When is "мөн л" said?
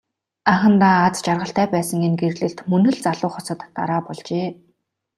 2.69-2.97